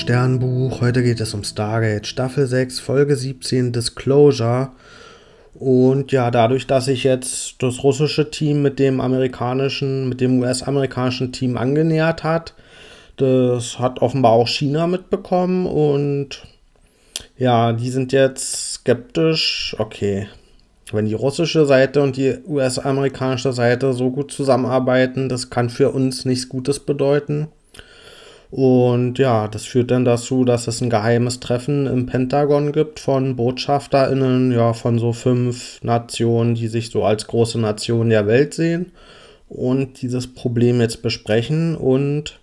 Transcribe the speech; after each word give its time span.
Sternbuch. 0.00 0.80
Heute 0.80 1.02
geht 1.02 1.20
es 1.20 1.34
um 1.34 1.44
Stargate 1.44 2.06
Staffel 2.06 2.46
6, 2.46 2.80
Folge 2.80 3.16
17, 3.16 3.70
Disclosure. 3.70 4.70
Und 5.54 6.10
ja, 6.10 6.30
dadurch, 6.30 6.66
dass 6.66 6.86
sich 6.86 7.04
jetzt 7.04 7.62
das 7.62 7.84
russische 7.84 8.30
Team 8.30 8.62
mit 8.62 8.78
dem 8.78 9.02
amerikanischen, 9.02 10.08
mit 10.08 10.22
dem 10.22 10.40
US-amerikanischen 10.40 11.32
Team 11.32 11.58
angenähert 11.58 12.24
hat, 12.24 12.54
das 13.18 13.78
hat 13.78 14.00
offenbar 14.00 14.32
auch 14.32 14.48
China 14.48 14.86
mitbekommen 14.86 15.66
und 15.66 16.44
ja, 17.36 17.74
die 17.74 17.90
sind 17.90 18.12
jetzt 18.12 18.72
skeptisch. 18.72 19.76
Okay, 19.78 20.28
wenn 20.92 21.04
die 21.04 21.14
russische 21.14 21.66
Seite 21.66 22.00
und 22.00 22.16
die 22.16 22.38
US-amerikanische 22.46 23.52
Seite 23.52 23.92
so 23.92 24.10
gut 24.10 24.32
zusammenarbeiten, 24.32 25.28
das 25.28 25.50
kann 25.50 25.68
für 25.68 25.90
uns 25.90 26.24
nichts 26.24 26.48
Gutes 26.48 26.80
bedeuten. 26.80 27.48
Und 28.50 29.18
ja, 29.18 29.46
das 29.46 29.64
führt 29.64 29.92
dann 29.92 30.04
dazu, 30.04 30.44
dass 30.44 30.66
es 30.66 30.80
ein 30.80 30.90
geheimes 30.90 31.38
Treffen 31.38 31.86
im 31.86 32.06
Pentagon 32.06 32.72
gibt 32.72 32.98
von 32.98 33.36
BotschafterInnen, 33.36 34.50
ja, 34.50 34.72
von 34.72 34.98
so 34.98 35.12
fünf 35.12 35.80
Nationen, 35.82 36.56
die 36.56 36.66
sich 36.66 36.90
so 36.90 37.04
als 37.04 37.28
große 37.28 37.60
Nation 37.60 38.10
der 38.10 38.26
Welt 38.26 38.54
sehen 38.54 38.90
und 39.48 40.02
dieses 40.02 40.34
Problem 40.34 40.80
jetzt 40.80 41.00
besprechen. 41.02 41.76
Und 41.76 42.40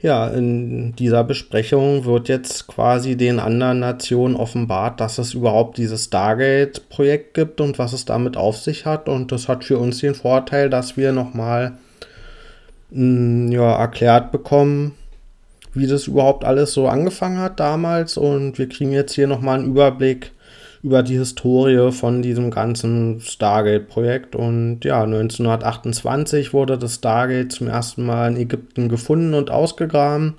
ja, 0.00 0.26
in 0.26 0.96
dieser 0.96 1.22
Besprechung 1.22 2.04
wird 2.04 2.28
jetzt 2.28 2.66
quasi 2.66 3.16
den 3.16 3.38
anderen 3.38 3.78
Nationen 3.78 4.34
offenbart, 4.34 5.00
dass 5.00 5.18
es 5.18 5.32
überhaupt 5.32 5.78
dieses 5.78 6.06
Stargate-Projekt 6.06 7.34
gibt 7.34 7.60
und 7.60 7.78
was 7.78 7.92
es 7.92 8.04
damit 8.04 8.36
auf 8.36 8.56
sich 8.56 8.84
hat. 8.84 9.08
Und 9.08 9.30
das 9.30 9.46
hat 9.48 9.64
für 9.64 9.78
uns 9.78 10.00
den 10.00 10.16
Vorteil, 10.16 10.68
dass 10.70 10.96
wir 10.96 11.12
nochmal 11.12 11.78
mm, 12.90 13.52
ja, 13.52 13.78
erklärt 13.78 14.32
bekommen, 14.32 14.96
wie 15.74 15.86
das 15.86 16.06
überhaupt 16.06 16.44
alles 16.44 16.72
so 16.72 16.88
angefangen 16.88 17.38
hat 17.38 17.60
damals. 17.60 18.16
Und 18.16 18.58
wir 18.58 18.68
kriegen 18.68 18.92
jetzt 18.92 19.14
hier 19.14 19.26
nochmal 19.26 19.58
einen 19.58 19.70
Überblick 19.70 20.32
über 20.82 21.02
die 21.02 21.16
Historie 21.16 21.92
von 21.92 22.20
diesem 22.20 22.50
ganzen 22.50 23.20
Stargate-Projekt. 23.20 24.36
Und 24.36 24.84
ja, 24.84 25.02
1928 25.02 26.52
wurde 26.52 26.78
das 26.78 26.96
Stargate 26.96 27.50
zum 27.50 27.68
ersten 27.68 28.04
Mal 28.04 28.32
in 28.32 28.36
Ägypten 28.36 28.88
gefunden 28.88 29.34
und 29.34 29.50
ausgegraben. 29.50 30.34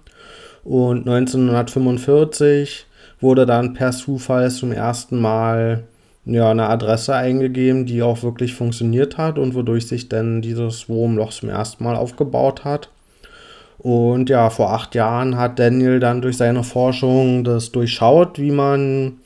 Und 0.64 1.08
1945 1.08 2.86
wurde 3.20 3.46
dann 3.46 3.74
per 3.74 3.92
Zufall 3.92 4.52
zum 4.52 4.72
ersten 4.72 5.20
Mal 5.20 5.84
ja, 6.26 6.50
eine 6.50 6.70
Adresse 6.70 7.16
eingegeben, 7.16 7.86
die 7.86 8.02
auch 8.02 8.24
wirklich 8.24 8.56
funktioniert 8.56 9.18
hat 9.18 9.38
und 9.38 9.54
wodurch 9.56 9.88
sich 9.88 10.10
dann 10.10 10.42
dieses 10.42 10.90
Wurmloch 10.90 11.32
zum 11.32 11.50
ersten 11.50 11.84
Mal 11.84 11.96
aufgebaut 11.96 12.66
hat. 12.66 12.90
Und 13.86 14.32
ja, 14.32 14.50
vor 14.50 14.74
acht 14.74 14.96
Jahren 14.96 15.38
hat 15.38 15.60
Daniel 15.60 16.00
dann 16.00 16.20
durch 16.20 16.38
seine 16.38 16.64
Forschung 16.64 17.44
das 17.44 17.72
durchschaut, 17.72 18.40
wie 18.40 18.50
man 18.50 19.20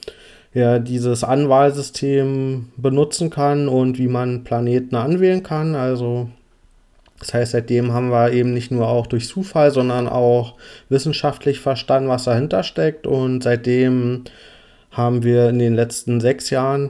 ja 0.54 0.80
dieses 0.80 1.24
Anwahlsystem 1.24 2.68
benutzen 2.76 3.30
kann 3.30 3.70
und 3.70 3.98
wie 3.98 4.10
man 4.10 4.44
Planeten 4.44 4.96
anwählen 4.96 5.44
kann. 5.44 5.76
Also 5.76 6.28
das 7.20 7.34
heißt, 7.34 7.54
seitdem 7.54 7.94
haben 7.94 8.10
wir 8.10 8.34
eben 8.34 8.54
nicht 8.54 8.70
nur 8.70 8.90
auch 8.90 9.08
durch 9.08 9.30
Zufall, 9.30 9.72
sondern 9.72 10.10
auch 10.10 10.56
wissenschaftlich 10.90 11.62
verstanden, 11.62 12.10
was 12.10 12.26
dahinter 12.26 12.64
steckt. 12.64 13.08
Und 13.08 13.44
seitdem 13.44 14.26
haben 14.92 15.24
wir 15.24 15.48
in 15.48 15.60
den 15.60 15.74
letzten 15.74 16.20
sechs 16.20 16.50
Jahren, 16.50 16.90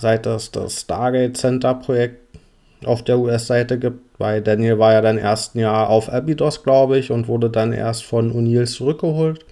seit 0.00 0.24
es 0.24 0.52
das 0.52 0.80
Stargate 0.80 1.36
Center 1.36 1.74
Projekt 1.74 2.38
auf 2.86 3.02
der 3.02 3.18
US-Seite 3.18 3.78
gibt, 3.78 4.03
weil 4.18 4.42
Daniel 4.42 4.78
war 4.78 4.92
ja 4.92 5.00
dann 5.00 5.18
ersten 5.18 5.58
Jahr 5.58 5.88
auf 5.88 6.12
Abydos, 6.12 6.62
glaube 6.62 6.98
ich, 6.98 7.10
und 7.10 7.28
wurde 7.28 7.50
dann 7.50 7.72
erst 7.72 8.04
von 8.04 8.32
O'Neill 8.32 8.66
zurückgeholt. 8.66 9.44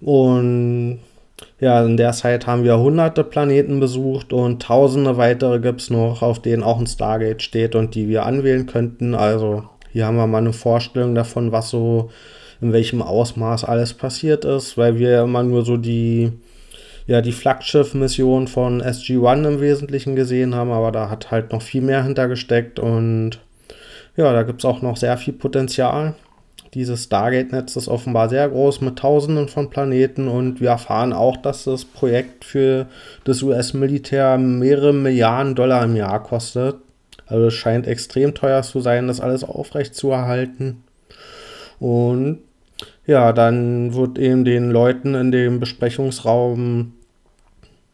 Und 0.00 1.00
ja, 1.58 1.84
in 1.84 1.96
der 1.96 2.12
Zeit 2.12 2.46
haben 2.46 2.64
wir 2.64 2.78
hunderte 2.78 3.24
Planeten 3.24 3.80
besucht 3.80 4.32
und 4.32 4.62
tausende 4.62 5.16
weitere 5.16 5.58
gibt 5.58 5.82
es 5.82 5.90
noch, 5.90 6.22
auf 6.22 6.40
denen 6.40 6.62
auch 6.62 6.78
ein 6.78 6.86
Stargate 6.86 7.42
steht 7.42 7.74
und 7.74 7.94
die 7.94 8.08
wir 8.08 8.24
anwählen 8.24 8.66
könnten. 8.66 9.14
Also 9.14 9.64
hier 9.92 10.06
haben 10.06 10.16
wir 10.16 10.26
mal 10.26 10.38
eine 10.38 10.52
Vorstellung 10.52 11.14
davon, 11.14 11.52
was 11.52 11.70
so 11.70 12.10
in 12.60 12.72
welchem 12.72 13.02
Ausmaß 13.02 13.64
alles 13.64 13.94
passiert 13.94 14.44
ist, 14.44 14.76
weil 14.76 14.98
wir 14.98 15.22
immer 15.22 15.42
nur 15.42 15.64
so 15.64 15.76
die 15.76 16.32
ja 17.10 17.20
die 17.22 17.32
Flaggschiff-Mission 17.32 18.46
von 18.46 18.80
SG-1 18.80 19.44
im 19.44 19.60
Wesentlichen 19.60 20.14
gesehen 20.14 20.54
haben, 20.54 20.70
aber 20.70 20.92
da 20.92 21.10
hat 21.10 21.32
halt 21.32 21.50
noch 21.50 21.60
viel 21.60 21.82
mehr 21.82 22.04
hintergesteckt 22.04 22.78
und 22.78 23.40
ja, 24.16 24.32
da 24.32 24.44
gibt 24.44 24.60
es 24.60 24.64
auch 24.64 24.80
noch 24.80 24.96
sehr 24.96 25.16
viel 25.16 25.34
Potenzial. 25.34 26.14
Dieses 26.72 27.04
Stargate-Netz 27.04 27.74
ist 27.74 27.88
offenbar 27.88 28.28
sehr 28.28 28.48
groß 28.48 28.80
mit 28.82 28.96
Tausenden 28.96 29.48
von 29.48 29.70
Planeten 29.70 30.28
und 30.28 30.60
wir 30.60 30.68
erfahren 30.68 31.12
auch, 31.12 31.36
dass 31.36 31.64
das 31.64 31.84
Projekt 31.84 32.44
für 32.44 32.86
das 33.24 33.42
US-Militär 33.42 34.38
mehrere 34.38 34.92
Milliarden 34.92 35.56
Dollar 35.56 35.82
im 35.82 35.96
Jahr 35.96 36.22
kostet. 36.22 36.76
Also 37.26 37.46
es 37.46 37.54
scheint 37.54 37.88
extrem 37.88 38.34
teuer 38.34 38.62
zu 38.62 38.78
sein, 38.78 39.08
das 39.08 39.20
alles 39.20 39.42
aufrecht 39.42 39.96
zu 39.96 40.10
erhalten. 40.10 40.84
Und 41.80 42.38
ja, 43.04 43.32
dann 43.32 43.94
wird 43.94 44.16
eben 44.16 44.44
den 44.44 44.70
Leuten 44.70 45.16
in 45.16 45.32
dem 45.32 45.58
Besprechungsraum 45.58 46.92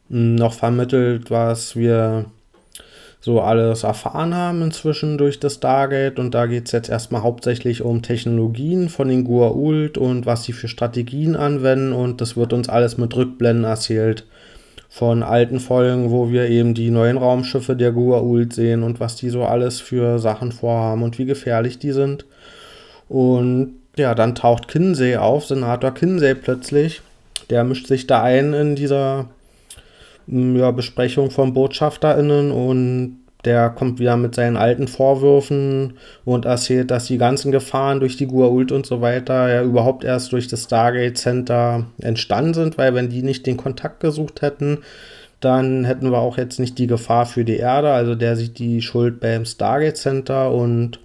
noch 0.08 0.52
vermittelt, 0.52 1.30
was 1.30 1.76
wir 1.76 2.26
so 3.20 3.40
alles 3.40 3.82
erfahren 3.82 4.34
haben 4.34 4.62
inzwischen 4.62 5.18
durch 5.18 5.40
das 5.40 5.54
Stargate. 5.54 6.20
Und 6.20 6.32
da 6.34 6.46
geht 6.46 6.66
es 6.66 6.72
jetzt 6.72 6.88
erstmal 6.88 7.22
hauptsächlich 7.22 7.82
um 7.82 8.02
Technologien 8.02 8.88
von 8.88 9.08
den 9.08 9.26
Gua'uld 9.26 9.98
und 9.98 10.26
was 10.26 10.44
sie 10.44 10.52
für 10.52 10.68
Strategien 10.68 11.34
anwenden. 11.34 11.92
Und 11.92 12.20
das 12.20 12.36
wird 12.36 12.52
uns 12.52 12.68
alles 12.68 12.98
mit 12.98 13.16
Rückblenden 13.16 13.64
erzählt 13.64 14.26
von 14.88 15.24
alten 15.24 15.58
Folgen, 15.58 16.10
wo 16.10 16.30
wir 16.30 16.48
eben 16.48 16.72
die 16.72 16.90
neuen 16.90 17.18
Raumschiffe 17.18 17.74
der 17.74 17.92
Gua'uld 17.92 18.54
sehen 18.54 18.84
und 18.84 19.00
was 19.00 19.16
die 19.16 19.30
so 19.30 19.44
alles 19.44 19.80
für 19.80 20.20
Sachen 20.20 20.52
vorhaben 20.52 21.02
und 21.02 21.18
wie 21.18 21.24
gefährlich 21.24 21.78
die 21.80 21.92
sind. 21.92 22.24
Und 23.08 23.74
ja, 23.96 24.14
dann 24.14 24.34
taucht 24.34 24.68
Kinsey 24.68 25.16
auf, 25.16 25.46
Senator 25.46 25.92
Kinsey 25.92 26.34
plötzlich. 26.34 27.02
Der 27.50 27.64
mischt 27.64 27.88
sich 27.88 28.06
da 28.06 28.22
ein 28.22 28.52
in 28.52 28.76
dieser 28.76 29.26
ja, 30.26 30.70
Besprechung 30.70 31.30
von 31.30 31.52
BotschafterInnen 31.52 32.50
und 32.50 33.18
der 33.44 33.70
kommt 33.70 34.00
wieder 34.00 34.16
mit 34.16 34.34
seinen 34.34 34.56
alten 34.56 34.88
Vorwürfen 34.88 35.94
und 36.24 36.46
erzählt, 36.46 36.90
dass 36.90 37.06
die 37.06 37.16
ganzen 37.16 37.52
Gefahren 37.52 38.00
durch 38.00 38.16
die 38.16 38.26
Gua'uld 38.26 38.72
und 38.72 38.86
so 38.86 39.00
weiter 39.00 39.48
ja 39.48 39.62
überhaupt 39.62 40.02
erst 40.02 40.32
durch 40.32 40.48
das 40.48 40.64
Stargate 40.64 41.16
Center 41.16 41.86
entstanden 42.00 42.54
sind, 42.54 42.76
weil 42.76 42.94
wenn 42.94 43.08
die 43.08 43.22
nicht 43.22 43.46
den 43.46 43.56
Kontakt 43.56 44.00
gesucht 44.00 44.42
hätten, 44.42 44.78
dann 45.38 45.84
hätten 45.84 46.10
wir 46.10 46.18
auch 46.18 46.38
jetzt 46.38 46.58
nicht 46.58 46.76
die 46.78 46.88
Gefahr 46.88 47.24
für 47.24 47.44
die 47.44 47.56
Erde. 47.56 47.92
Also 47.92 48.16
der 48.16 48.36
sieht 48.36 48.58
die 48.58 48.82
Schuld 48.82 49.20
beim 49.20 49.44
Stargate 49.44 49.96
Center 49.96 50.50
und 50.50 50.98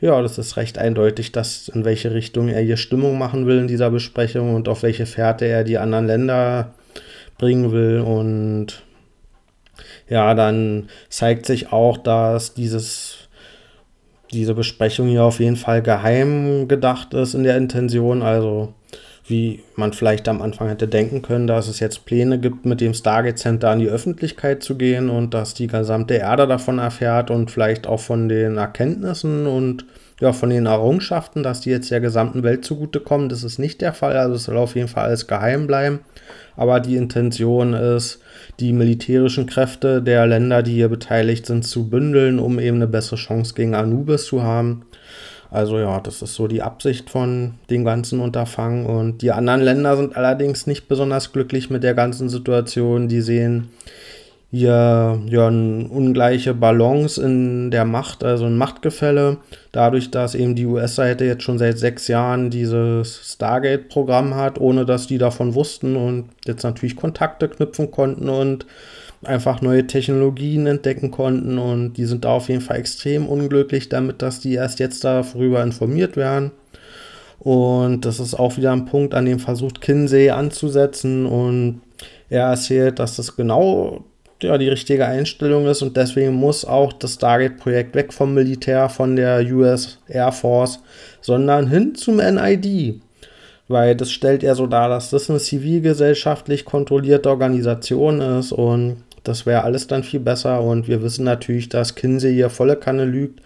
ja, 0.00 0.20
das 0.20 0.36
ist 0.36 0.56
recht 0.56 0.78
eindeutig, 0.78 1.30
dass 1.32 1.68
in 1.68 1.84
welche 1.84 2.12
Richtung 2.12 2.48
er 2.48 2.60
hier 2.60 2.76
Stimmung 2.76 3.18
machen 3.18 3.46
will 3.46 3.58
in 3.58 3.68
dieser 3.68 3.90
Besprechung 3.90 4.54
und 4.54 4.68
auf 4.68 4.82
welche 4.82 5.06
Fährte 5.06 5.44
er 5.44 5.62
die 5.62 5.78
anderen 5.78 6.06
Länder 6.06 6.74
bringen 7.38 7.72
will. 7.72 8.00
Und 8.00 8.82
ja, 10.08 10.34
dann 10.34 10.88
zeigt 11.08 11.46
sich 11.46 11.72
auch, 11.72 11.96
dass 11.96 12.54
dieses 12.54 13.18
diese 14.32 14.54
Besprechung 14.54 15.06
hier 15.06 15.22
auf 15.22 15.38
jeden 15.38 15.56
Fall 15.56 15.80
geheim 15.80 16.66
gedacht 16.66 17.14
ist 17.14 17.34
in 17.34 17.44
der 17.44 17.56
Intention. 17.56 18.22
Also 18.22 18.74
wie 19.26 19.62
man 19.76 19.92
vielleicht 19.94 20.28
am 20.28 20.42
Anfang 20.42 20.68
hätte 20.68 20.86
denken 20.86 21.22
können, 21.22 21.46
dass 21.46 21.68
es 21.68 21.80
jetzt 21.80 22.04
Pläne 22.04 22.38
gibt, 22.38 22.66
mit 22.66 22.80
dem 22.80 22.92
Stargate 22.92 23.38
Center 23.38 23.70
an 23.70 23.78
die 23.78 23.88
Öffentlichkeit 23.88 24.62
zu 24.62 24.76
gehen 24.76 25.08
und 25.08 25.32
dass 25.32 25.54
die 25.54 25.66
gesamte 25.66 26.14
Erde 26.14 26.46
davon 26.46 26.78
erfährt 26.78 27.30
und 27.30 27.50
vielleicht 27.50 27.86
auch 27.86 28.00
von 28.00 28.28
den 28.28 28.58
Erkenntnissen 28.58 29.46
und 29.46 29.86
ja, 30.20 30.32
von 30.32 30.50
den 30.50 30.66
Errungenschaften, 30.66 31.42
dass 31.42 31.60
die 31.60 31.70
jetzt 31.70 31.90
der 31.90 32.00
gesamten 32.00 32.42
Welt 32.42 32.64
zugutekommen. 32.64 33.28
Das 33.28 33.42
ist 33.42 33.58
nicht 33.58 33.80
der 33.80 33.92
Fall, 33.92 34.16
also 34.16 34.34
es 34.34 34.44
soll 34.44 34.56
auf 34.56 34.76
jeden 34.76 34.88
Fall 34.88 35.06
alles 35.06 35.26
geheim 35.26 35.66
bleiben. 35.66 36.00
Aber 36.56 36.78
die 36.80 36.96
Intention 36.96 37.74
ist, 37.74 38.20
die 38.60 38.72
militärischen 38.72 39.46
Kräfte 39.46 40.02
der 40.02 40.26
Länder, 40.26 40.62
die 40.62 40.74
hier 40.74 40.88
beteiligt 40.88 41.46
sind, 41.46 41.64
zu 41.64 41.88
bündeln, 41.88 42.38
um 42.38 42.60
eben 42.60 42.76
eine 42.76 42.86
bessere 42.86 43.16
Chance 43.16 43.54
gegen 43.54 43.74
Anubis 43.74 44.26
zu 44.26 44.42
haben. 44.42 44.86
Also 45.50 45.78
ja, 45.78 46.00
das 46.00 46.22
ist 46.22 46.34
so 46.34 46.48
die 46.48 46.62
Absicht 46.62 47.10
von 47.10 47.54
dem 47.70 47.84
ganzen 47.84 48.20
Unterfangen. 48.20 48.86
Und 48.86 49.22
die 49.22 49.32
anderen 49.32 49.62
Länder 49.62 49.96
sind 49.96 50.16
allerdings 50.16 50.66
nicht 50.66 50.88
besonders 50.88 51.32
glücklich 51.32 51.70
mit 51.70 51.82
der 51.82 51.94
ganzen 51.94 52.28
Situation. 52.28 53.08
Die 53.08 53.20
sehen 53.20 53.68
hier 54.54 55.20
ja 55.26 55.48
eine 55.48 55.88
ungleiche 55.88 56.54
Balance 56.54 57.20
in 57.20 57.72
der 57.72 57.84
Macht, 57.84 58.22
also 58.22 58.44
ein 58.44 58.56
Machtgefälle. 58.56 59.38
Dadurch, 59.72 60.12
dass 60.12 60.36
eben 60.36 60.54
die 60.54 60.66
US-Seite 60.66 61.24
jetzt 61.24 61.42
schon 61.42 61.58
seit 61.58 61.76
sechs 61.78 62.06
Jahren 62.06 62.50
dieses 62.50 63.32
Stargate-Programm 63.32 64.36
hat, 64.36 64.60
ohne 64.60 64.86
dass 64.86 65.08
die 65.08 65.18
davon 65.18 65.54
wussten 65.56 65.96
und 65.96 66.26
jetzt 66.46 66.62
natürlich 66.62 66.94
Kontakte 66.94 67.48
knüpfen 67.48 67.90
konnten 67.90 68.28
und 68.28 68.64
einfach 69.24 69.60
neue 69.60 69.88
Technologien 69.88 70.68
entdecken 70.68 71.10
konnten. 71.10 71.58
Und 71.58 71.94
die 71.94 72.04
sind 72.04 72.24
da 72.24 72.30
auf 72.30 72.48
jeden 72.48 72.60
Fall 72.60 72.76
extrem 72.76 73.26
unglücklich 73.26 73.88
damit, 73.88 74.22
dass 74.22 74.38
die 74.38 74.54
erst 74.54 74.78
jetzt 74.78 75.02
darüber 75.02 75.64
informiert 75.64 76.16
werden. 76.16 76.52
Und 77.40 78.04
das 78.04 78.20
ist 78.20 78.34
auch 78.34 78.56
wieder 78.56 78.70
ein 78.70 78.84
Punkt, 78.84 79.14
an 79.14 79.26
dem 79.26 79.40
versucht 79.40 79.80
Kinsey 79.80 80.30
anzusetzen. 80.30 81.26
Und 81.26 81.80
er 82.28 82.50
erzählt, 82.50 83.00
dass 83.00 83.16
das 83.16 83.34
genau 83.34 84.04
ja, 84.42 84.58
die 84.58 84.68
richtige 84.68 85.06
Einstellung 85.06 85.66
ist 85.66 85.82
und 85.82 85.96
deswegen 85.96 86.34
muss 86.34 86.64
auch 86.64 86.92
das 86.92 87.14
Stargate-Projekt 87.14 87.94
weg 87.94 88.12
vom 88.12 88.34
Militär, 88.34 88.88
von 88.88 89.16
der 89.16 89.40
US 89.52 89.98
Air 90.08 90.32
Force, 90.32 90.80
sondern 91.20 91.68
hin 91.68 91.94
zum 91.94 92.16
NID. 92.16 93.00
Weil 93.66 93.96
das 93.96 94.12
stellt 94.12 94.42
er 94.42 94.54
so 94.54 94.66
dar, 94.66 94.90
dass 94.90 95.10
das 95.10 95.30
eine 95.30 95.38
zivilgesellschaftlich 95.38 96.66
kontrollierte 96.66 97.30
Organisation 97.30 98.20
ist 98.20 98.52
und 98.52 98.96
das 99.22 99.46
wäre 99.46 99.64
alles 99.64 99.86
dann 99.86 100.04
viel 100.04 100.20
besser. 100.20 100.60
Und 100.60 100.86
wir 100.86 101.02
wissen 101.02 101.24
natürlich, 101.24 101.70
dass 101.70 101.94
Kinsey 101.94 102.34
hier 102.34 102.50
volle 102.50 102.76
Kanne 102.76 103.06
lügt 103.06 103.40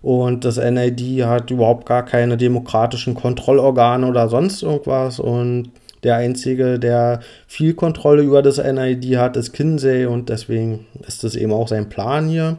und 0.00 0.44
das 0.44 0.56
NID 0.56 1.24
hat 1.24 1.50
überhaupt 1.50 1.86
gar 1.86 2.04
keine 2.04 2.36
demokratischen 2.36 3.14
Kontrollorgane 3.14 4.06
oder 4.06 4.28
sonst 4.28 4.62
irgendwas 4.62 5.18
und 5.20 5.70
der 6.02 6.16
einzige, 6.16 6.78
der 6.78 7.20
viel 7.46 7.74
Kontrolle 7.74 8.22
über 8.22 8.42
das 8.42 8.58
NID 8.58 9.16
hat, 9.16 9.36
ist 9.36 9.52
Kinsey 9.52 10.06
und 10.06 10.28
deswegen 10.28 10.86
ist 11.06 11.24
das 11.24 11.36
eben 11.36 11.52
auch 11.52 11.68
sein 11.68 11.88
Plan 11.88 12.28
hier. 12.28 12.58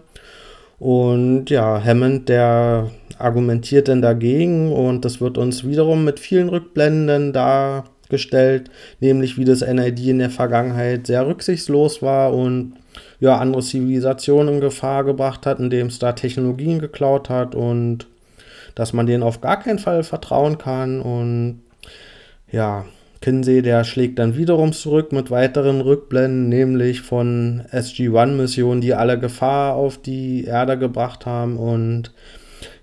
Und 0.79 1.49
ja, 1.49 1.83
Hammond, 1.83 2.29
der 2.29 2.89
argumentiert 3.17 3.89
dann 3.89 4.01
dagegen 4.01 4.71
und 4.71 5.03
das 5.03 5.19
wird 5.19 5.37
uns 5.37 5.65
wiederum 5.65 6.05
mit 6.05 6.19
vielen 6.19 6.47
Rückblenden 6.47 7.33
dargestellt, 7.33 8.71
nämlich 9.01 9.37
wie 9.37 9.43
das 9.43 9.61
NID 9.61 9.99
in 10.07 10.19
der 10.19 10.29
Vergangenheit 10.29 11.07
sehr 11.07 11.27
rücksichtslos 11.27 12.01
war 12.01 12.33
und 12.33 12.75
ja, 13.19 13.37
andere 13.37 13.61
Zivilisationen 13.61 14.55
in 14.55 14.61
Gefahr 14.61 15.03
gebracht 15.03 15.45
hat, 15.45 15.59
indem 15.59 15.87
es 15.87 15.99
da 15.99 16.13
Technologien 16.13 16.79
geklaut 16.79 17.29
hat 17.29 17.55
und 17.55 18.07
dass 18.75 18.93
man 18.93 19.05
denen 19.05 19.23
auf 19.23 19.41
gar 19.41 19.59
keinen 19.59 19.79
Fall 19.79 20.03
vertrauen 20.03 20.57
kann 20.57 21.01
und 21.01 21.61
ja, 22.49 22.85
Kinsey, 23.21 23.61
der 23.61 23.83
schlägt 23.83 24.17
dann 24.17 24.37
wiederum 24.37 24.71
zurück 24.71 25.11
mit 25.11 25.29
weiteren 25.29 25.81
Rückblenden, 25.81 26.47
nämlich 26.47 27.01
von 27.01 27.63
SG-1-Missionen, 27.71 28.79
die 28.79 28.93
alle 28.93 29.19
Gefahr 29.19 29.75
auf 29.75 29.97
die 29.97 30.45
Erde 30.45 30.77
gebracht 30.77 31.25
haben. 31.25 31.57
Und 31.57 32.13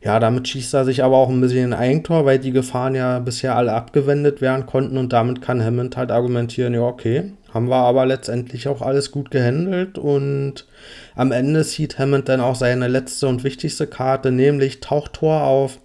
ja, 0.02 0.20
damit 0.20 0.46
schießt 0.46 0.74
er 0.74 0.84
sich 0.84 1.02
aber 1.02 1.16
auch 1.16 1.30
ein 1.30 1.40
bisschen 1.40 1.72
ein 1.72 1.78
Eigentor, 1.78 2.26
weil 2.26 2.38
die 2.38 2.52
Gefahren 2.52 2.94
ja 2.94 3.18
bisher 3.18 3.56
alle 3.56 3.72
abgewendet 3.72 4.42
werden 4.42 4.66
konnten. 4.66 4.98
Und 4.98 5.14
damit 5.14 5.40
kann 5.40 5.64
Hammond 5.64 5.96
halt 5.96 6.10
argumentieren, 6.10 6.74
ja, 6.74 6.82
okay, 6.82 7.32
haben 7.54 7.68
wir 7.68 7.76
aber 7.76 8.04
letztendlich 8.04 8.68
auch 8.68 8.82
alles 8.82 9.10
gut 9.10 9.30
gehandelt. 9.30 9.96
Und 9.96 10.66
am 11.14 11.32
Ende 11.32 11.64
sieht 11.64 11.98
Hammond 11.98 12.28
dann 12.28 12.42
auch 12.42 12.56
seine 12.56 12.88
letzte 12.88 13.26
und 13.26 13.42
wichtigste 13.42 13.86
Karte, 13.86 14.30
nämlich 14.32 14.80
Tauchtor 14.80 15.44
auf. 15.44 15.78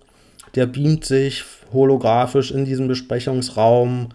Der 0.55 0.65
beamt 0.65 1.05
sich 1.05 1.43
holographisch 1.71 2.51
in 2.51 2.65
diesem 2.65 2.87
Besprechungsraum 2.87 4.09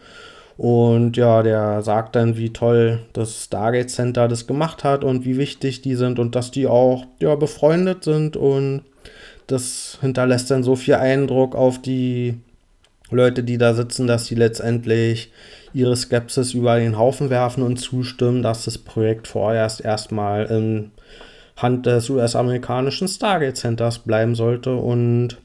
und 0.56 1.18
ja, 1.18 1.42
der 1.42 1.82
sagt 1.82 2.16
dann, 2.16 2.36
wie 2.36 2.52
toll 2.52 3.00
das 3.12 3.44
Stargate 3.44 3.90
Center 3.90 4.26
das 4.26 4.46
gemacht 4.46 4.84
hat 4.84 5.04
und 5.04 5.24
wie 5.24 5.36
wichtig 5.36 5.82
die 5.82 5.94
sind 5.94 6.18
und 6.18 6.34
dass 6.34 6.50
die 6.50 6.66
auch 6.66 7.04
ja, 7.20 7.34
befreundet 7.34 8.04
sind. 8.04 8.36
Und 8.36 8.82
das 9.46 9.98
hinterlässt 10.00 10.50
dann 10.50 10.62
so 10.62 10.74
viel 10.74 10.94
Eindruck 10.94 11.54
auf 11.54 11.80
die 11.80 12.38
Leute, 13.10 13.44
die 13.44 13.58
da 13.58 13.74
sitzen, 13.74 14.06
dass 14.06 14.26
sie 14.26 14.34
letztendlich 14.34 15.30
ihre 15.74 15.94
Skepsis 15.94 16.54
über 16.54 16.78
den 16.78 16.96
Haufen 16.96 17.28
werfen 17.28 17.62
und 17.62 17.76
zustimmen, 17.76 18.42
dass 18.42 18.64
das 18.64 18.78
Projekt 18.78 19.28
vorerst 19.28 19.82
erstmal 19.82 20.46
in 20.46 20.90
Hand 21.58 21.84
des 21.84 22.08
US-amerikanischen 22.08 23.08
Stargate 23.08 23.56
Centers 23.56 23.98
bleiben 23.98 24.34
sollte. 24.34 24.74
Und 24.74 25.36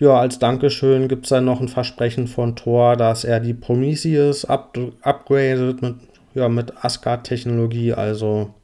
ja, 0.00 0.18
als 0.18 0.38
Dankeschön 0.38 1.08
gibt 1.08 1.26
es 1.26 1.28
dann 1.28 1.44
noch 1.44 1.60
ein 1.60 1.68
Versprechen 1.68 2.26
von 2.26 2.56
Thor, 2.56 2.96
dass 2.96 3.22
er 3.22 3.38
die 3.38 3.52
Prometheus 3.52 4.46
up 4.46 4.76
upgradet 5.02 5.82
mit, 5.82 5.96
ja, 6.34 6.48
mit 6.48 6.72
Asgard-Technologie. 6.82 7.92
Also, 7.92 8.54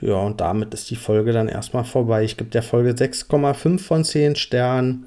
ja, 0.00 0.14
und 0.14 0.40
damit 0.40 0.74
ist 0.74 0.90
die 0.90 0.96
Folge 0.96 1.30
dann 1.30 1.48
erstmal 1.48 1.84
vorbei. 1.84 2.24
Ich 2.24 2.36
gebe 2.36 2.50
der 2.50 2.64
Folge 2.64 2.90
6,5 2.90 3.78
von 3.78 4.02
10 4.02 4.34
Sternen. 4.34 5.06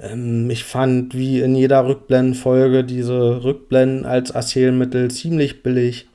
Ähm, 0.00 0.50
ich 0.50 0.64
fand 0.64 1.14
wie 1.14 1.40
in 1.40 1.54
jeder 1.54 1.86
Rückblendenfolge 1.86 2.82
diese 2.82 3.44
Rückblenden 3.44 4.04
als 4.04 4.32
Erzählmittel 4.32 5.08
ziemlich 5.08 5.62
billig. 5.62 6.08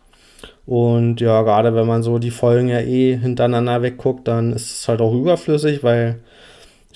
Und 0.65 1.21
ja, 1.21 1.43
gerade 1.43 1.73
wenn 1.75 1.87
man 1.87 2.03
so 2.03 2.19
die 2.19 2.29
Folgen 2.29 2.67
ja 2.67 2.81
eh 2.81 3.15
hintereinander 3.15 3.81
wegguckt, 3.81 4.27
dann 4.27 4.51
ist 4.51 4.81
es 4.81 4.87
halt 4.89 4.99
auch 4.99 5.13
überflüssig, 5.13 5.81
weil 5.81 6.19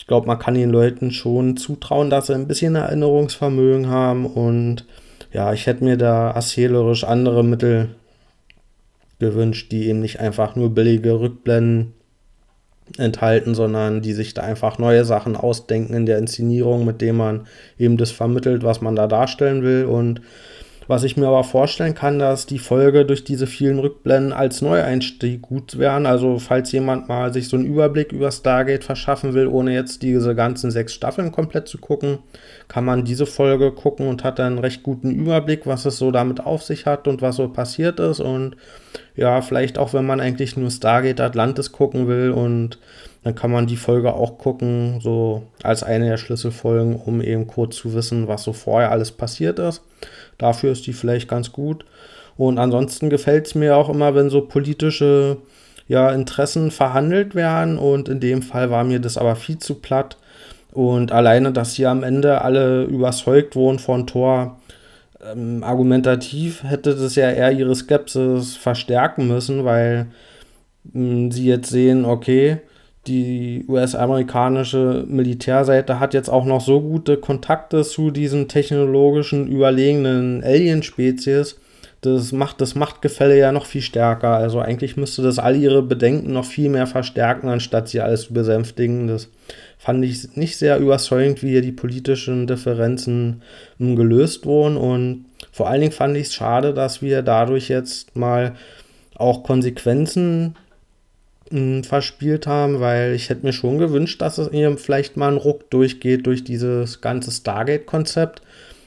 ich 0.03 0.07
glaube, 0.07 0.27
man 0.27 0.37
kann 0.37 0.55
den 0.55 0.69
Leuten 0.69 1.11
schon 1.11 1.55
zutrauen, 1.55 2.09
dass 2.09 2.27
sie 2.27 2.33
ein 2.33 2.45
bisschen 2.45 2.75
Erinnerungsvermögen 2.75 3.87
haben. 3.87 4.25
Und 4.25 4.85
ja, 5.31 5.53
ich 5.53 5.65
hätte 5.65 5.85
mir 5.85 5.95
da 5.95 6.29
erzählerisch 6.31 7.05
andere 7.05 7.41
Mittel 7.41 7.95
gewünscht, 9.19 9.71
die 9.71 9.87
eben 9.87 10.01
nicht 10.01 10.19
einfach 10.19 10.57
nur 10.57 10.75
billige 10.75 11.21
Rückblenden 11.21 11.93
enthalten, 12.97 13.55
sondern 13.55 14.01
die 14.01 14.11
sich 14.11 14.33
da 14.33 14.41
einfach 14.41 14.77
neue 14.77 15.05
Sachen 15.05 15.37
ausdenken 15.37 15.93
in 15.93 16.05
der 16.05 16.17
Inszenierung, 16.17 16.83
mit 16.83 16.99
dem 16.99 17.15
man 17.15 17.47
eben 17.79 17.95
das 17.95 18.11
vermittelt, 18.11 18.61
was 18.61 18.81
man 18.81 18.97
da 18.97 19.07
darstellen 19.07 19.63
will. 19.63 19.85
Und 19.85 20.19
was 20.87 21.03
ich 21.03 21.17
mir 21.17 21.27
aber 21.27 21.43
vorstellen 21.43 21.95
kann, 21.95 22.19
dass 22.19 22.45
die 22.45 22.59
Folge 22.59 23.05
durch 23.05 23.23
diese 23.23 23.47
vielen 23.47 23.79
Rückblenden 23.79 24.33
als 24.33 24.61
Neueinstieg 24.61 25.41
gut 25.41 25.77
wären. 25.77 26.05
Also 26.05 26.39
falls 26.39 26.71
jemand 26.71 27.07
mal 27.07 27.33
sich 27.33 27.47
so 27.47 27.57
einen 27.57 27.65
Überblick 27.65 28.11
über 28.11 28.31
Stargate 28.31 28.83
verschaffen 28.83 29.33
will, 29.33 29.47
ohne 29.47 29.73
jetzt 29.73 30.01
diese 30.01 30.35
ganzen 30.35 30.71
sechs 30.71 30.93
Staffeln 30.93 31.31
komplett 31.31 31.67
zu 31.67 31.77
gucken, 31.77 32.19
kann 32.67 32.85
man 32.85 33.05
diese 33.05 33.25
Folge 33.25 33.71
gucken 33.71 34.07
und 34.07 34.23
hat 34.23 34.39
dann 34.39 34.53
einen 34.53 34.59
recht 34.59 34.83
guten 34.83 35.11
Überblick, 35.11 35.65
was 35.65 35.85
es 35.85 35.97
so 35.97 36.11
damit 36.11 36.45
auf 36.45 36.63
sich 36.63 36.85
hat 36.85 37.07
und 37.07 37.21
was 37.21 37.37
so 37.37 37.47
passiert 37.47 37.99
ist. 37.99 38.19
Und 38.19 38.55
ja, 39.15 39.41
vielleicht 39.41 39.77
auch, 39.77 39.93
wenn 39.93 40.05
man 40.05 40.19
eigentlich 40.19 40.57
nur 40.57 40.71
Stargate 40.71 41.21
Atlantis 41.21 41.71
gucken 41.71 42.07
will 42.07 42.31
und 42.31 42.77
dann 43.23 43.35
kann 43.35 43.51
man 43.51 43.67
die 43.67 43.77
Folge 43.77 44.13
auch 44.13 44.37
gucken, 44.37 44.99
so 45.01 45.43
als 45.61 45.81
eine 45.83 46.09
der 46.09 46.17
Schlüsselfolgen, 46.17 46.97
um 46.97 47.21
eben 47.21 47.47
kurz 47.47 47.77
zu 47.77 47.93
wissen, 47.93 48.27
was 48.27 48.43
so 48.43 48.51
vorher 48.51 48.91
alles 48.91 49.11
passiert 49.11 49.59
ist. 49.59 49.81
Dafür 50.37 50.73
ist 50.73 50.85
die 50.87 50.93
vielleicht 50.93 51.29
ganz 51.29 51.51
gut. 51.53 51.85
Und 52.35 52.57
ansonsten 52.57 53.09
gefällt 53.09 53.47
es 53.47 53.55
mir 53.55 53.77
auch 53.77 53.89
immer, 53.89 54.15
wenn 54.15 54.29
so 54.29 54.41
politische 54.41 55.37
ja, 55.87 56.11
Interessen 56.11 56.71
verhandelt 56.71 57.33
werden. 57.33 57.77
Und 57.77 58.09
in 58.09 58.19
dem 58.19 58.41
Fall 58.41 58.69
war 58.69 58.83
mir 58.83 58.99
das 58.99 59.17
aber 59.17 59.35
viel 59.35 59.59
zu 59.59 59.75
platt. 59.75 60.17
Und 60.73 61.11
alleine, 61.11 61.53
dass 61.53 61.75
sie 61.75 61.85
am 61.85 62.03
Ende 62.03 62.41
alle 62.41 62.83
überzeugt 62.83 63.55
wurden 63.55 63.79
von 63.79 64.07
Thor, 64.07 64.57
ähm, 65.31 65.63
argumentativ 65.63 66.63
hätte 66.63 66.95
das 66.95 67.15
ja 67.15 67.29
eher 67.31 67.51
ihre 67.51 67.75
Skepsis 67.75 68.55
verstärken 68.55 69.27
müssen, 69.27 69.65
weil 69.65 70.07
mh, 70.91 71.31
sie 71.33 71.45
jetzt 71.45 71.69
sehen, 71.69 72.05
okay, 72.05 72.59
die 73.07 73.65
US-amerikanische 73.67 75.05
Militärseite 75.07 75.99
hat 75.99 76.13
jetzt 76.13 76.29
auch 76.29 76.45
noch 76.45 76.61
so 76.61 76.81
gute 76.81 77.17
Kontakte 77.17 77.83
zu 77.83 78.11
diesen 78.11 78.47
technologischen 78.47 79.47
überlegenen 79.47 80.41
Alien-Spezies. 80.43 81.59
Das 82.05 82.31
macht 82.31 82.61
das 82.61 82.75
Machtgefälle 82.75 83.37
ja 83.37 83.51
noch 83.51 83.65
viel 83.65 83.81
stärker. 83.81 84.35
Also 84.35 84.59
eigentlich 84.59 84.97
müsste 84.97 85.21
das 85.21 85.39
all 85.39 85.55
ihre 85.55 85.81
Bedenken 85.81 86.33
noch 86.33 86.45
viel 86.45 86.69
mehr 86.69 86.85
verstärken, 86.85 87.47
anstatt 87.47 87.87
sie 87.87 88.01
alles 88.01 88.23
zu 88.27 88.33
besänftigen. 88.33 89.07
Das 89.07 89.29
fand 89.77 90.03
ich 90.03 90.35
nicht 90.35 90.57
sehr 90.57 90.77
überzeugend, 90.79 91.41
wie 91.41 91.49
hier 91.49 91.61
die 91.61 91.71
politischen 91.71 92.45
Differenzen 92.45 93.41
gelöst 93.79 94.45
wurden. 94.45 94.77
Und 94.77 95.25
vor 95.51 95.69
allen 95.69 95.81
Dingen 95.81 95.93
fand 95.93 96.17
ich 96.17 96.27
es 96.27 96.33
schade, 96.33 96.73
dass 96.73 97.01
wir 97.01 97.21
dadurch 97.21 97.69
jetzt 97.69 98.15
mal 98.15 98.55
auch 99.15 99.43
Konsequenzen 99.43 100.55
verspielt 101.83 102.47
haben, 102.47 102.79
weil 102.79 103.13
ich 103.13 103.29
hätte 103.29 103.45
mir 103.45 103.53
schon 103.53 103.77
gewünscht, 103.77 104.21
dass 104.21 104.39
es 104.39 104.51
ihr 104.51 104.75
vielleicht 104.77 105.17
mal 105.17 105.31
ein 105.31 105.37
Ruck 105.37 105.69
durchgeht 105.69 106.25
durch 106.25 106.43
dieses 106.43 106.99
ganze 106.99 107.29
Stargate-Konzept. 107.29 108.41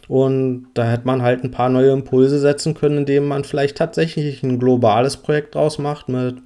Und 0.08 0.68
da 0.74 0.88
hätte 0.88 1.06
man 1.06 1.22
halt 1.22 1.42
ein 1.42 1.50
paar 1.50 1.68
neue 1.68 1.90
Impulse 1.90 2.38
setzen 2.38 2.74
können, 2.74 2.98
indem 2.98 3.26
man 3.26 3.44
vielleicht 3.44 3.76
tatsächlich 3.76 4.42
ein 4.42 4.58
globales 4.58 5.16
Projekt 5.16 5.54
draus 5.54 5.78
macht, 5.78 6.08
mit, 6.08 6.36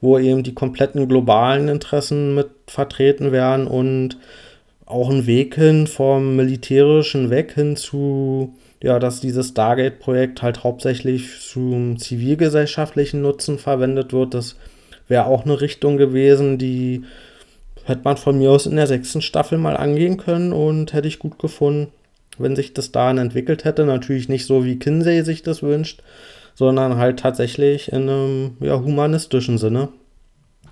wo 0.00 0.18
eben 0.18 0.42
die 0.42 0.54
kompletten 0.54 1.06
globalen 1.08 1.68
Interessen 1.68 2.34
mit 2.34 2.48
vertreten 2.66 3.32
werden 3.32 3.66
und 3.66 4.18
auch 4.86 5.08
ein 5.08 5.26
Weg 5.26 5.54
hin 5.54 5.86
vom 5.86 6.34
militärischen 6.34 7.30
weg 7.30 7.52
hin 7.54 7.76
zu, 7.76 8.54
ja, 8.82 8.98
dass 8.98 9.20
dieses 9.20 9.50
Stargate-Projekt 9.50 10.42
halt 10.42 10.64
hauptsächlich 10.64 11.40
zum 11.40 11.96
zivilgesellschaftlichen 11.96 13.22
Nutzen 13.22 13.58
verwendet 13.58 14.12
wird. 14.12 14.34
Das 14.34 14.56
wäre 15.06 15.26
auch 15.26 15.44
eine 15.44 15.60
Richtung 15.60 15.96
gewesen, 15.96 16.58
die 16.58 17.02
hätte 17.84 18.02
man 18.02 18.16
von 18.16 18.38
mir 18.38 18.50
aus 18.50 18.66
in 18.66 18.76
der 18.76 18.88
sechsten 18.88 19.22
Staffel 19.22 19.58
mal 19.58 19.76
angehen 19.76 20.16
können 20.16 20.52
und 20.52 20.92
hätte 20.92 21.08
ich 21.08 21.20
gut 21.20 21.38
gefunden, 21.38 21.92
wenn 22.38 22.56
sich 22.56 22.74
das 22.74 22.92
dahin 22.92 23.18
entwickelt 23.18 23.64
hätte. 23.64 23.84
Natürlich 23.84 24.28
nicht 24.28 24.46
so, 24.46 24.64
wie 24.64 24.78
Kinsey 24.78 25.22
sich 25.22 25.42
das 25.42 25.62
wünscht, 25.62 26.02
sondern 26.54 26.96
halt 26.96 27.18
tatsächlich 27.18 27.92
in 27.92 28.08
einem 28.08 28.56
ja, 28.60 28.80
humanistischen 28.80 29.58
Sinne. 29.58 29.88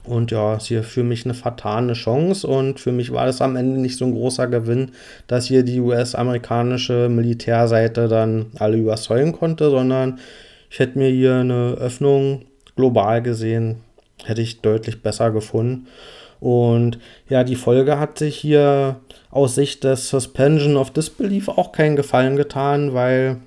Und 0.04 0.30
ja, 0.30 0.56
ist 0.56 0.66
hier 0.68 0.82
für 0.82 1.02
mich 1.02 1.26
eine 1.26 1.34
vertane 1.34 1.92
Chance 1.92 2.46
und 2.46 2.80
für 2.80 2.92
mich 2.92 3.12
war 3.12 3.26
das 3.26 3.42
am 3.42 3.56
Ende 3.56 3.78
nicht 3.78 3.98
so 3.98 4.06
ein 4.06 4.14
großer 4.14 4.46
Gewinn, 4.46 4.92
dass 5.26 5.46
hier 5.46 5.64
die 5.64 5.80
US-amerikanische 5.80 7.10
Militärseite 7.10 8.08
dann 8.08 8.46
alle 8.58 8.78
überzeugen 8.78 9.32
konnte, 9.32 9.68
sondern 9.68 10.18
ich 10.70 10.78
hätte 10.78 10.98
mir 10.98 11.10
hier 11.10 11.36
eine 11.36 11.72
Öffnung 11.72 12.46
global 12.74 13.22
gesehen, 13.22 13.76
hätte 14.24 14.40
ich 14.40 14.62
deutlich 14.62 15.02
besser 15.02 15.30
gefunden. 15.30 15.88
Und 16.40 16.98
ja, 17.28 17.44
die 17.44 17.56
Folge 17.56 17.98
hat 17.98 18.18
sich 18.18 18.36
hier 18.36 18.96
aus 19.30 19.54
Sicht 19.54 19.84
des 19.84 20.08
Suspension 20.08 20.76
of 20.76 20.90
Disbelief 20.90 21.48
auch 21.48 21.72
keinen 21.72 21.96
Gefallen 21.96 22.36
getan, 22.36 22.94
weil 22.94 23.38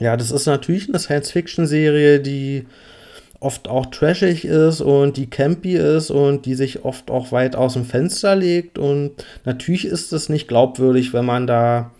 ja, 0.00 0.16
das 0.16 0.30
ist 0.30 0.46
natürlich 0.46 0.88
eine 0.88 0.98
Science-Fiction-Serie, 0.98 2.20
die 2.20 2.66
oft 3.40 3.68
auch 3.68 3.86
trashig 3.86 4.44
ist 4.44 4.80
und 4.80 5.16
die 5.16 5.30
campy 5.30 5.76
ist 5.76 6.10
und 6.10 6.46
die 6.46 6.54
sich 6.54 6.84
oft 6.84 7.10
auch 7.10 7.30
weit 7.30 7.56
aus 7.56 7.74
dem 7.74 7.84
Fenster 7.84 8.34
legt. 8.34 8.78
Und 8.78 9.12
natürlich 9.44 9.84
ist 9.84 10.12
es 10.12 10.28
nicht 10.28 10.48
glaubwürdig, 10.48 11.12
wenn 11.12 11.24
man 11.24 11.46
da 11.46 11.90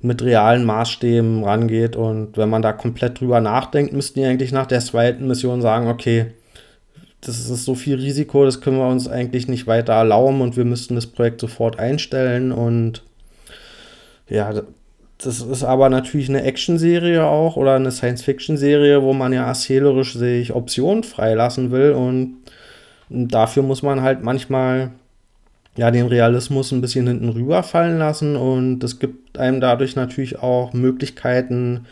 mit 0.00 0.22
realen 0.22 0.64
Maßstäben 0.64 1.44
rangeht 1.44 1.96
und 1.96 2.36
wenn 2.36 2.50
man 2.50 2.62
da 2.62 2.72
komplett 2.72 3.20
drüber 3.20 3.40
nachdenkt, 3.40 3.92
müssten 3.92 4.20
die 4.20 4.26
eigentlich 4.26 4.52
nach 4.52 4.66
der 4.66 4.80
zweiten 4.80 5.26
Mission 5.26 5.62
sagen, 5.62 5.88
okay, 5.88 6.26
das 7.26 7.50
ist 7.50 7.64
so 7.64 7.74
viel 7.74 7.96
Risiko, 7.96 8.44
das 8.44 8.60
können 8.60 8.78
wir 8.78 8.86
uns 8.88 9.08
eigentlich 9.08 9.48
nicht 9.48 9.66
weiter 9.66 9.94
erlauben 9.94 10.40
und 10.40 10.56
wir 10.56 10.64
müssten 10.64 10.94
das 10.94 11.08
Projekt 11.08 11.40
sofort 11.40 11.78
einstellen 11.78 12.52
und 12.52 13.02
ja, 14.28 14.62
das 15.18 15.40
ist 15.40 15.64
aber 15.64 15.88
natürlich 15.88 16.28
eine 16.28 16.44
Action-Serie 16.44 17.24
auch 17.24 17.56
oder 17.56 17.74
eine 17.74 17.90
Science-Fiction-Serie, 17.90 19.02
wo 19.02 19.12
man 19.12 19.32
ja 19.32 19.46
erzählerisch 19.46 20.14
sich 20.14 20.54
Optionen 20.54 21.02
freilassen 21.02 21.72
will 21.72 21.92
und 21.92 22.36
dafür 23.08 23.64
muss 23.64 23.82
man 23.82 24.02
halt 24.02 24.22
manchmal 24.22 24.92
ja 25.76 25.90
den 25.90 26.06
Realismus 26.06 26.70
ein 26.70 26.80
bisschen 26.80 27.08
hinten 27.08 27.30
rüberfallen 27.30 27.98
lassen 27.98 28.36
und 28.36 28.84
es 28.84 29.00
gibt 29.00 29.36
einem 29.36 29.60
dadurch 29.60 29.96
natürlich 29.96 30.38
auch 30.38 30.72
Möglichkeiten, 30.74 31.86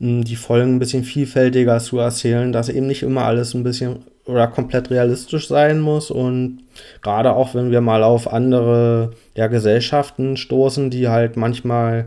die 0.00 0.36
Folgen 0.36 0.74
ein 0.74 0.78
bisschen 0.80 1.04
vielfältiger 1.04 1.78
zu 1.78 1.98
erzählen, 1.98 2.52
dass 2.52 2.68
eben 2.68 2.88
nicht 2.88 3.04
immer 3.04 3.22
alles 3.22 3.54
ein 3.54 3.62
bisschen 3.62 4.00
oder 4.26 4.46
komplett 4.46 4.90
realistisch 4.90 5.48
sein 5.48 5.80
muss 5.80 6.10
und 6.10 6.60
gerade 7.02 7.32
auch 7.32 7.54
wenn 7.54 7.70
wir 7.70 7.80
mal 7.80 8.02
auf 8.02 8.32
andere 8.32 9.10
ja, 9.36 9.48
Gesellschaften 9.48 10.36
stoßen, 10.36 10.90
die 10.90 11.08
halt 11.08 11.36
manchmal 11.36 12.06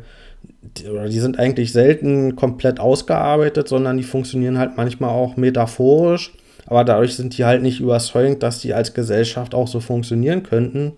oder 0.90 1.08
die 1.08 1.20
sind 1.20 1.40
eigentlich 1.40 1.72
selten 1.72 2.36
komplett 2.36 2.80
ausgearbeitet, 2.80 3.68
sondern 3.68 3.98
die 3.98 4.04
funktionieren 4.04 4.58
halt 4.58 4.78
manchmal 4.78 5.12
auch 5.12 5.38
metaphorisch, 5.38 6.34
aber 6.66 6.84
dadurch 6.84 7.16
sind 7.16 7.38
die 7.38 7.46
halt 7.46 7.62
nicht 7.62 7.80
überzeugend, 7.80 8.44
dass 8.44 8.60
die 8.60 8.74
als 8.74 8.94
Gesellschaft 8.94 9.54
auch 9.54 9.68
so 9.68 9.80
funktionieren 9.80 10.44
könnten. 10.44 10.94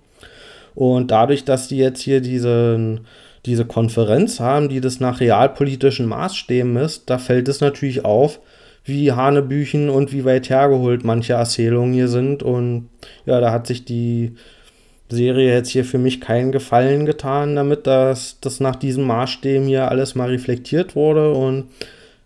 Und 0.75 1.12
dadurch, 1.12 1.43
dass 1.43 1.67
die 1.67 1.77
jetzt 1.77 2.01
hier 2.01 2.21
diesen, 2.21 3.01
diese 3.45 3.65
Konferenz 3.65 4.39
haben, 4.39 4.69
die 4.69 4.79
das 4.79 5.00
nach 5.00 5.19
realpolitischen 5.19 6.05
Maßstäben 6.05 6.71
misst, 6.71 7.09
da 7.09 7.17
fällt 7.17 7.47
es 7.47 7.62
natürlich 7.62 8.05
auf, 8.05 8.39
wie 8.88 9.12
Hanebüchen 9.12 9.89
und 9.89 10.12
wie 10.13 10.25
weit 10.25 10.50
hergeholt 10.50 11.03
manche 11.03 11.34
Erzählungen 11.34 11.94
hier 11.94 12.08
sind. 12.08 12.41
Und 12.41 12.89
ja, 13.25 13.39
da 13.41 13.51
hat 13.51 13.67
sich 13.67 13.86
die 13.86 14.34
Serie 15.10 15.53
jetzt 15.53 15.70
hier 15.70 15.86
für 15.86 15.98
mich 15.98 16.22
keinen 16.22 16.51
Gefallen 16.51 17.06
getan, 17.06 17.56
damit 17.56 17.86
das, 17.86 18.38
das 18.41 18.60
nach 18.60 18.75
diesem 18.75 19.06
Maßstäben 19.06 19.67
hier 19.67 19.89
alles 19.89 20.15
mal 20.15 20.29
reflektiert 20.29 20.96
wurde. 20.96 21.34
Und 21.34 21.65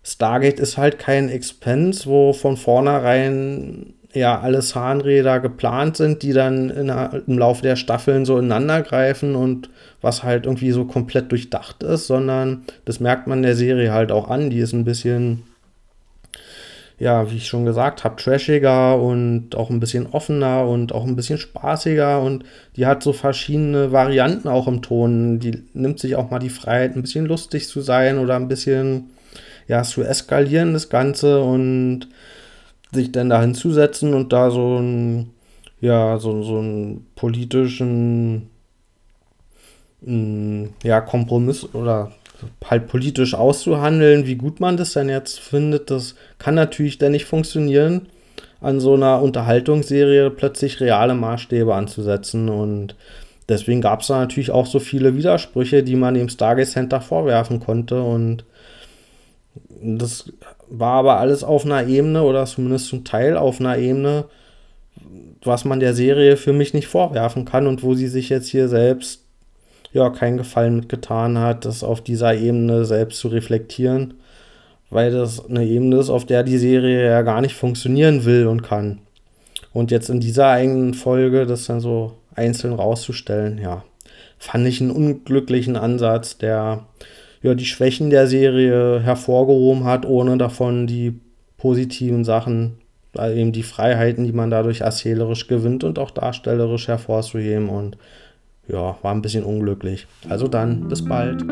Stargate 0.04 0.60
ist 0.60 0.78
halt 0.78 0.98
kein 0.98 1.28
Expense, 1.28 2.06
wo 2.06 2.32
von 2.32 2.56
vornherein 2.56 3.94
ja 4.14 4.40
alle 4.40 4.60
Zahnräder 4.60 5.40
geplant 5.40 5.96
sind, 5.96 6.22
die 6.22 6.32
dann 6.32 6.70
in, 6.70 6.92
im 7.26 7.38
Laufe 7.38 7.62
der 7.62 7.76
Staffeln 7.76 8.24
so 8.24 8.38
ineinander 8.38 8.82
greifen 8.82 9.34
und 9.34 9.70
was 10.00 10.22
halt 10.22 10.44
irgendwie 10.44 10.72
so 10.72 10.84
komplett 10.84 11.30
durchdacht 11.32 11.82
ist, 11.82 12.08
sondern 12.08 12.64
das 12.84 13.00
merkt 13.00 13.26
man 13.26 13.42
der 13.42 13.56
Serie 13.56 13.92
halt 13.92 14.12
auch 14.12 14.28
an. 14.28 14.50
Die 14.50 14.58
ist 14.58 14.74
ein 14.74 14.84
bisschen 14.84 15.44
ja, 17.02 17.32
wie 17.32 17.38
ich 17.38 17.48
schon 17.48 17.64
gesagt 17.64 18.04
habe, 18.04 18.14
trashiger 18.14 18.96
und 18.96 19.56
auch 19.56 19.70
ein 19.70 19.80
bisschen 19.80 20.06
offener 20.12 20.68
und 20.68 20.94
auch 20.94 21.04
ein 21.04 21.16
bisschen 21.16 21.36
spaßiger 21.36 22.22
und 22.22 22.44
die 22.76 22.86
hat 22.86 23.02
so 23.02 23.12
verschiedene 23.12 23.90
Varianten 23.90 24.46
auch 24.46 24.68
im 24.68 24.82
Ton. 24.82 25.40
Die 25.40 25.64
nimmt 25.74 25.98
sich 25.98 26.14
auch 26.14 26.30
mal 26.30 26.38
die 26.38 26.48
Freiheit, 26.48 26.94
ein 26.94 27.02
bisschen 27.02 27.26
lustig 27.26 27.66
zu 27.66 27.80
sein 27.80 28.18
oder 28.18 28.36
ein 28.36 28.46
bisschen 28.46 29.10
ja, 29.66 29.82
zu 29.82 30.04
eskalieren, 30.04 30.74
das 30.74 30.90
Ganze 30.90 31.42
und 31.42 32.06
sich 32.92 33.10
dann 33.10 33.30
da 33.30 33.40
hinzusetzen 33.40 34.14
und 34.14 34.32
da 34.32 34.52
so 34.52 34.78
ein, 34.78 35.30
ja, 35.80 36.18
so, 36.18 36.44
so 36.44 36.58
einen 36.58 37.08
politischen 37.16 38.48
mm, 40.02 40.66
ja, 40.84 41.00
Kompromiss 41.00 41.74
oder 41.74 42.12
halt 42.64 42.88
politisch 42.88 43.34
auszuhandeln, 43.34 44.26
wie 44.26 44.36
gut 44.36 44.60
man 44.60 44.76
das 44.76 44.92
dann 44.92 45.08
jetzt 45.08 45.38
findet, 45.38 45.90
das 45.90 46.14
kann 46.38 46.54
natürlich 46.54 46.98
dann 46.98 47.12
nicht 47.12 47.24
funktionieren, 47.24 48.08
an 48.60 48.80
so 48.80 48.94
einer 48.94 49.20
Unterhaltungsserie 49.22 50.30
plötzlich 50.30 50.80
reale 50.80 51.14
Maßstäbe 51.14 51.74
anzusetzen. 51.74 52.48
Und 52.48 52.94
deswegen 53.48 53.80
gab 53.80 54.00
es 54.00 54.06
da 54.06 54.20
natürlich 54.20 54.50
auch 54.50 54.66
so 54.66 54.78
viele 54.78 55.16
Widersprüche, 55.16 55.82
die 55.82 55.96
man 55.96 56.14
dem 56.14 56.28
Stargate 56.28 56.68
Center 56.68 57.00
vorwerfen 57.00 57.60
konnte. 57.60 58.02
Und 58.02 58.44
das 59.82 60.32
war 60.68 60.94
aber 60.94 61.18
alles 61.18 61.44
auf 61.44 61.64
einer 61.64 61.86
Ebene 61.86 62.22
oder 62.22 62.46
zumindest 62.46 62.86
zum 62.86 63.04
Teil 63.04 63.36
auf 63.36 63.60
einer 63.60 63.76
Ebene, 63.78 64.24
was 65.42 65.64
man 65.64 65.80
der 65.80 65.94
Serie 65.94 66.36
für 66.36 66.52
mich 66.52 66.72
nicht 66.72 66.86
vorwerfen 66.86 67.44
kann 67.44 67.66
und 67.66 67.82
wo 67.82 67.94
sie 67.94 68.06
sich 68.06 68.28
jetzt 68.28 68.48
hier 68.48 68.68
selbst 68.68 69.21
ja 69.92 70.10
keinen 70.10 70.38
Gefallen 70.38 70.76
mitgetan 70.76 71.38
hat, 71.38 71.64
das 71.64 71.84
auf 71.84 72.00
dieser 72.00 72.34
Ebene 72.34 72.84
selbst 72.84 73.18
zu 73.18 73.28
reflektieren, 73.28 74.14
weil 74.90 75.10
das 75.10 75.48
eine 75.48 75.64
Ebene 75.64 75.96
ist, 75.96 76.10
auf 76.10 76.24
der 76.24 76.42
die 76.42 76.58
Serie 76.58 77.06
ja 77.06 77.22
gar 77.22 77.40
nicht 77.40 77.54
funktionieren 77.54 78.24
will 78.24 78.46
und 78.46 78.62
kann. 78.62 78.98
Und 79.72 79.90
jetzt 79.90 80.10
in 80.10 80.20
dieser 80.20 80.48
eigenen 80.48 80.94
Folge 80.94 81.46
das 81.46 81.66
dann 81.66 81.80
so 81.80 82.12
einzeln 82.34 82.74
rauszustellen, 82.74 83.58
ja, 83.58 83.84
fand 84.38 84.66
ich 84.66 84.80
einen 84.80 84.90
unglücklichen 84.90 85.76
Ansatz, 85.76 86.36
der 86.36 86.86
ja 87.42 87.54
die 87.54 87.64
Schwächen 87.64 88.10
der 88.10 88.26
Serie 88.26 89.00
hervorgehoben 89.00 89.84
hat, 89.84 90.06
ohne 90.06 90.36
davon 90.36 90.86
die 90.86 91.20
positiven 91.56 92.24
Sachen, 92.24 92.78
also 93.16 93.36
eben 93.36 93.52
die 93.52 93.62
Freiheiten, 93.62 94.24
die 94.24 94.32
man 94.32 94.50
dadurch 94.50 94.80
erzählerisch 94.80 95.46
gewinnt 95.46 95.84
und 95.84 95.98
auch 95.98 96.10
darstellerisch 96.10 96.88
hervorzuheben. 96.88 97.68
Und 97.68 97.98
ja, 98.68 98.96
war 99.02 99.14
ein 99.14 99.22
bisschen 99.22 99.44
unglücklich. 99.44 100.06
Also 100.28 100.48
dann, 100.48 100.88
bis 100.88 101.04
bald. 101.04 101.44